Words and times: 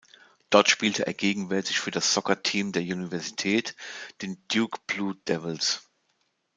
Dort 0.49 0.67
spielt 0.67 0.97
er 0.99 1.13
gegenwärtig 1.13 1.79
für 1.79 1.91
das 1.91 2.11
Soccer 2.11 2.41
Team 2.41 2.71
der 2.71 2.81
Universität, 2.81 3.75
den 4.23 4.41
Duke 4.47 4.79
Blue 4.87 5.13
Devils. 5.27 5.87